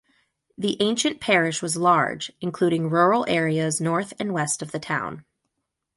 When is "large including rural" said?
1.77-3.23